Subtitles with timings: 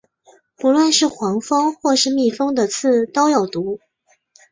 [0.57, 3.77] 不论是黄蜂或是蜜蜂的刺都有毒。